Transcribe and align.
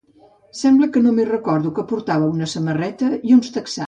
Sembla 0.59 0.87
que 0.95 1.03
només 1.07 1.27
recordo 1.33 1.73
que 1.75 1.85
portava 1.91 2.31
una 2.37 2.47
samarreta 2.55 3.11
i 3.17 3.37
uns 3.37 3.53
texans. 3.59 3.79